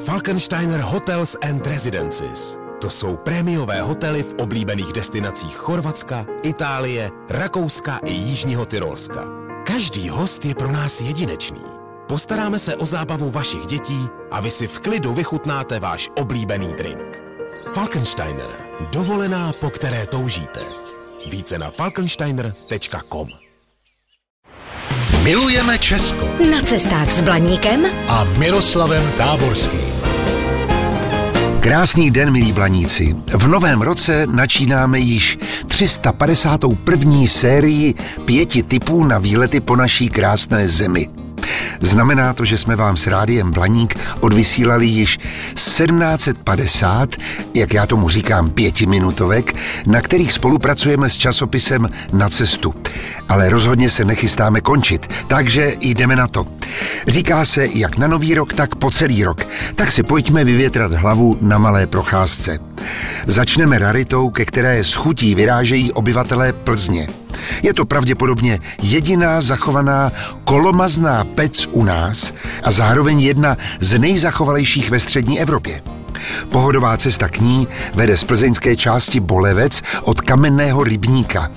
Falkensteiner 0.00 0.80
Hotels 0.80 1.36
and 1.42 1.66
Residences. 1.66 2.58
To 2.80 2.90
jsou 2.90 3.16
prémiové 3.16 3.80
hotely 3.80 4.22
v 4.22 4.34
oblíbených 4.38 4.92
destinacích 4.92 5.56
Chorvatska, 5.56 6.26
Itálie, 6.42 7.10
Rakouska 7.28 8.00
i 8.04 8.12
Jižního 8.12 8.66
Tyrolska. 8.66 9.24
Každý 9.66 10.08
host 10.08 10.44
je 10.44 10.54
pro 10.54 10.72
nás 10.72 11.00
jedinečný. 11.00 11.62
Postaráme 12.08 12.58
se 12.58 12.76
o 12.76 12.86
zábavu 12.86 13.30
vašich 13.30 13.66
dětí 13.66 14.08
a 14.30 14.40
vy 14.40 14.50
si 14.50 14.66
v 14.66 14.78
klidu 14.78 15.14
vychutnáte 15.14 15.80
váš 15.80 16.10
oblíbený 16.16 16.74
drink. 16.74 17.22
Falkensteiner. 17.74 18.48
Dovolená, 18.92 19.52
po 19.60 19.70
které 19.70 20.06
toužíte. 20.06 20.60
Více 21.30 21.58
na 21.58 21.70
falkensteiner.com 21.70 23.28
Milujeme 25.26 25.78
Česko 25.78 26.26
Na 26.50 26.62
cestách 26.62 27.10
s 27.10 27.20
Blaníkem 27.20 27.86
a 28.08 28.24
Miroslavem 28.38 29.02
Táborským. 29.18 29.85
Krásný 31.66 32.10
den, 32.10 32.30
milí 32.30 32.52
blaníci. 32.52 33.16
V 33.34 33.48
novém 33.48 33.82
roce 33.82 34.26
načínáme 34.26 34.98
již 34.98 35.38
351. 35.66 37.26
sérii 37.26 37.94
pěti 38.24 38.62
typů 38.62 39.04
na 39.04 39.18
výlety 39.18 39.60
po 39.60 39.76
naší 39.76 40.08
krásné 40.08 40.68
zemi. 40.68 41.06
Znamená 41.80 42.32
to, 42.32 42.44
že 42.44 42.58
jsme 42.58 42.76
vám 42.76 42.96
s 42.96 43.06
rádiem 43.06 43.52
Blaník 43.52 43.98
odvysílali 44.20 44.86
již 44.86 45.18
1750, 45.54 47.16
jak 47.54 47.74
já 47.74 47.86
tomu 47.86 48.08
říkám, 48.08 48.50
pětiminutovek, 48.50 49.56
na 49.86 50.00
kterých 50.00 50.32
spolupracujeme 50.32 51.10
s 51.10 51.14
časopisem 51.14 51.90
Na 52.12 52.28
cestu. 52.28 52.74
Ale 53.28 53.50
rozhodně 53.50 53.90
se 53.90 54.04
nechystáme 54.04 54.60
končit, 54.60 55.06
takže 55.26 55.74
jdeme 55.80 56.16
na 56.16 56.28
to. 56.28 56.46
Říká 57.06 57.44
se 57.44 57.68
jak 57.72 57.98
na 57.98 58.06
nový 58.06 58.34
rok, 58.34 58.54
tak 58.54 58.74
po 58.74 58.90
celý 58.90 59.24
rok. 59.24 59.46
Tak 59.74 59.92
si 59.92 60.02
pojďme 60.02 60.44
vyvětrat 60.44 60.92
hlavu 60.92 61.38
na 61.40 61.58
malé 61.58 61.86
procházce. 61.86 62.58
Začneme 63.26 63.78
raritou, 63.78 64.30
ke 64.30 64.44
které 64.44 64.84
s 64.84 64.94
chutí 64.94 65.34
vyrážejí 65.34 65.92
obyvatelé 65.92 66.52
Plzně. 66.52 67.25
Je 67.62 67.74
to 67.74 67.84
pravděpodobně 67.84 68.58
jediná 68.82 69.40
zachovaná 69.40 70.12
kolomazná 70.44 71.24
pec 71.24 71.66
u 71.72 71.84
nás 71.84 72.32
a 72.62 72.70
zároveň 72.70 73.20
jedna 73.20 73.56
z 73.80 73.98
nejzachovalejších 73.98 74.90
ve 74.90 75.00
střední 75.00 75.40
Evropě. 75.40 75.95
Pohodová 76.48 76.96
cesta 76.96 77.28
k 77.28 77.40
ní 77.40 77.68
vede 77.94 78.16
z 78.16 78.24
plzeňské 78.24 78.76
části 78.76 79.20
Bolevec 79.20 79.82
od 80.02 80.20
kamenného 80.20 80.84
rybníka. 80.84 81.50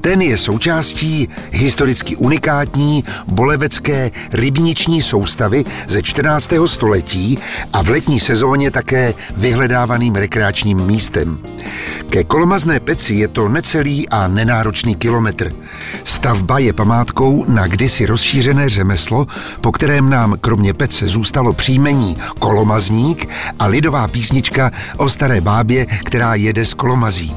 Ten 0.00 0.22
je 0.22 0.36
součástí 0.36 1.28
historicky 1.52 2.16
unikátní 2.16 3.04
bolevecké 3.26 4.10
rybniční 4.32 5.02
soustavy 5.02 5.64
ze 5.88 6.02
14. 6.02 6.50
století 6.66 7.38
a 7.72 7.82
v 7.82 7.88
letní 7.88 8.20
sezóně 8.20 8.70
také 8.70 9.14
vyhledávaným 9.36 10.14
rekreačním 10.14 10.86
místem. 10.86 11.38
Ke 12.10 12.24
kolomazné 12.24 12.80
peci 12.80 13.14
je 13.14 13.28
to 13.28 13.48
necelý 13.48 14.08
a 14.08 14.28
nenáročný 14.28 14.96
kilometr. 14.96 15.52
Stavba 16.04 16.58
je 16.58 16.72
památkou 16.72 17.44
na 17.48 17.66
kdysi 17.66 18.06
rozšířené 18.06 18.68
řemeslo, 18.68 19.26
po 19.60 19.72
kterém 19.72 20.10
nám 20.10 20.36
kromě 20.40 20.74
pece 20.74 21.06
zůstalo 21.06 21.52
příjmení 21.52 22.16
kolomazník 22.38 23.28
a 23.58 23.66
lidová 23.66 24.05
písnička 24.08 24.70
o 24.96 25.08
staré 25.08 25.40
bábě, 25.40 25.86
která 25.86 26.34
jede 26.34 26.64
z 26.64 26.74
kolomazí. 26.74 27.36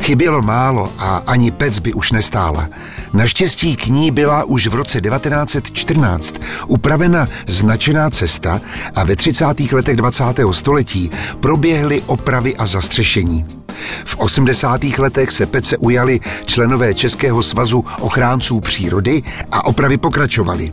Chybělo 0.00 0.42
málo 0.42 0.92
a 0.98 1.16
ani 1.26 1.50
pec 1.50 1.78
by 1.78 1.92
už 1.92 2.12
nestála. 2.12 2.68
Naštěstí 3.12 3.76
k 3.76 3.86
ní 3.86 4.10
byla 4.10 4.44
už 4.44 4.66
v 4.66 4.74
roce 4.74 5.00
1914 5.00 6.34
upravena 6.66 7.28
značená 7.46 8.10
cesta 8.10 8.60
a 8.94 9.04
ve 9.04 9.16
30. 9.16 9.72
letech 9.72 9.96
20. 9.96 10.24
století 10.50 11.10
proběhly 11.40 12.02
opravy 12.06 12.56
a 12.56 12.66
zastřešení. 12.66 13.61
V 14.04 14.16
80. 14.18 14.84
letech 14.84 15.30
se 15.30 15.46
pece 15.46 15.76
ujali 15.76 16.20
členové 16.46 16.94
Českého 16.94 17.42
svazu 17.42 17.84
ochránců 18.00 18.60
přírody 18.60 19.22
a 19.52 19.66
opravy 19.66 19.98
pokračovaly. 19.98 20.72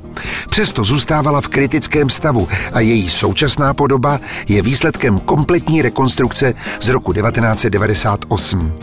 Přesto 0.50 0.84
zůstávala 0.84 1.42
v 1.42 1.48
kritickém 1.48 2.10
stavu 2.10 2.48
a 2.74 2.80
její 2.80 3.10
současná 3.10 3.74
podoba 3.74 4.20
je 4.48 4.62
výsledkem 4.62 5.20
kompletní 5.20 5.82
rekonstrukce 5.82 6.54
z 6.80 6.90
roku 6.90 7.14
1998. 7.14 8.74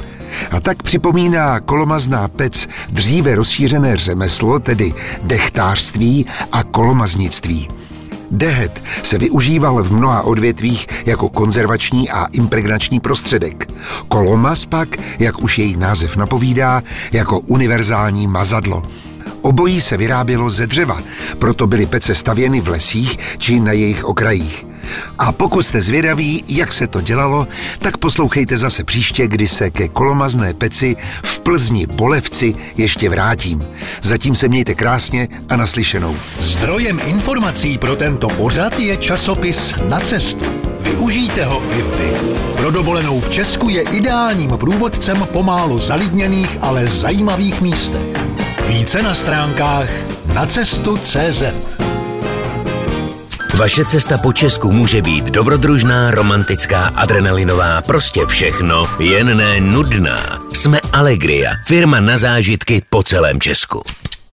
A 0.50 0.60
tak 0.60 0.82
připomíná 0.82 1.60
kolomazná 1.60 2.28
pec 2.28 2.66
dříve 2.90 3.34
rozšířené 3.34 3.96
řemeslo, 3.96 4.58
tedy 4.58 4.92
dechtářství 5.22 6.26
a 6.52 6.62
kolomaznictví. 6.62 7.68
Dehet 8.30 8.82
se 9.02 9.18
využíval 9.18 9.82
v 9.82 9.92
mnoha 9.92 10.22
odvětvích 10.22 10.86
jako 11.06 11.28
konzervační 11.28 12.10
a 12.10 12.24
impregnační 12.24 13.00
prostředek. 13.00 13.72
Kolomaz 14.08 14.66
pak, 14.66 14.88
jak 15.18 15.42
už 15.42 15.58
její 15.58 15.76
název 15.76 16.16
napovídá, 16.16 16.82
jako 17.12 17.38
univerzální 17.38 18.26
mazadlo. 18.26 18.82
Obojí 19.42 19.80
se 19.80 19.96
vyrábělo 19.96 20.50
ze 20.50 20.66
dřeva, 20.66 21.00
proto 21.38 21.66
byly 21.66 21.86
pece 21.86 22.14
stavěny 22.14 22.60
v 22.60 22.68
lesích 22.68 23.16
či 23.38 23.60
na 23.60 23.72
jejich 23.72 24.04
okrajích. 24.04 24.66
A 25.18 25.32
pokud 25.32 25.62
jste 25.62 25.82
zvědaví, 25.82 26.44
jak 26.48 26.72
se 26.72 26.86
to 26.86 27.00
dělalo, 27.00 27.48
tak 27.78 27.96
poslouchejte 27.96 28.56
zase 28.56 28.84
příště, 28.84 29.26
kdy 29.26 29.48
se 29.48 29.70
ke 29.70 29.88
kolomazné 29.88 30.54
peci 30.54 30.96
v 31.24 31.40
Plzni 31.40 31.86
Bolevci 31.86 32.54
ještě 32.76 33.08
vrátím. 33.08 33.62
Zatím 34.02 34.34
se 34.34 34.48
mějte 34.48 34.74
krásně 34.74 35.28
a 35.48 35.56
naslyšenou. 35.56 36.16
Zdrojem 36.38 37.00
informací 37.06 37.78
pro 37.78 37.96
tento 37.96 38.28
pořad 38.28 38.78
je 38.78 38.96
časopis 38.96 39.74
Na 39.88 40.00
cestu. 40.00 40.44
Využijte 40.80 41.44
ho 41.44 41.62
i 41.70 41.82
vy. 41.82 42.36
Pro 42.56 42.70
dovolenou 42.70 43.20
v 43.20 43.30
Česku 43.30 43.68
je 43.68 43.82
ideálním 43.82 44.50
průvodcem 44.50 45.26
po 45.32 45.42
málo 45.42 45.78
zalidněných, 45.78 46.58
ale 46.60 46.88
zajímavých 46.88 47.60
místech. 47.60 48.06
Více 48.68 49.02
na 49.02 49.14
stránkách 49.14 49.88
nacestu.cz 50.34 51.42
Vaše 53.58 53.84
cesta 53.84 54.18
po 54.18 54.32
Česku 54.32 54.72
může 54.72 55.02
být 55.02 55.24
dobrodružná, 55.24 56.10
romantická, 56.10 56.92
adrenalinová, 56.94 57.82
prostě 57.82 58.26
všechno, 58.26 58.84
jen 58.98 59.36
ne 59.36 59.60
nudná. 59.60 60.42
Jsme 60.52 60.80
Allegria, 60.92 61.50
firma 61.64 62.00
na 62.00 62.16
zážitky 62.16 62.82
po 62.90 63.02
celém 63.02 63.40
Česku. 63.40 63.82